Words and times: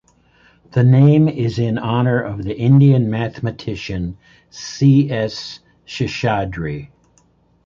The 0.71 0.83
name 0.83 1.29
is 1.29 1.59
in 1.59 1.77
honour 1.77 2.19
of 2.19 2.43
the 2.43 2.57
Indian 2.57 3.11
mathematician 3.11 4.17
C. 4.49 5.11
S. 5.11 5.59
Seshadri. 5.85 6.89